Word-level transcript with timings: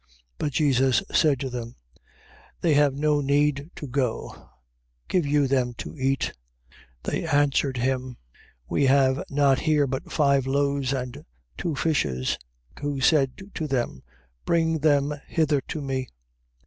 14:16. 0.01 0.07
But 0.39 0.51
Jesus 0.53 1.03
said 1.13 1.39
to 1.41 1.49
them, 1.51 1.75
They 2.61 2.73
have 2.73 2.95
no 2.95 3.21
need 3.21 3.69
to 3.75 3.85
go: 3.87 4.49
give 5.07 5.27
you 5.27 5.45
them 5.45 5.75
to 5.75 5.95
eat. 5.95 6.33
14:17. 7.03 7.03
They 7.11 7.27
answered 7.27 7.77
him: 7.77 8.17
We 8.67 8.87
have 8.87 9.23
not 9.29 9.59
here, 9.59 9.85
but 9.85 10.11
five 10.11 10.47
loaves, 10.47 10.91
and 10.91 11.23
two 11.55 11.75
fishes. 11.75 12.39
14:18. 12.77 12.81
Who 12.81 12.99
said 13.01 13.41
to 13.53 13.67
them: 13.67 14.01
Bring 14.43 14.79
them 14.79 15.13
hither 15.27 15.61
to 15.67 15.81
me. 15.83 16.09